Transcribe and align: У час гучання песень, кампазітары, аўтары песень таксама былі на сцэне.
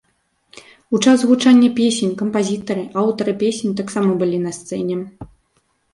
У 0.97 1.01
час 1.07 1.25
гучання 1.31 1.69
песень, 1.81 2.15
кампазітары, 2.21 2.83
аўтары 3.05 3.31
песень 3.45 3.77
таксама 3.83 4.11
былі 4.23 4.37
на 4.47 4.51
сцэне. 4.59 4.95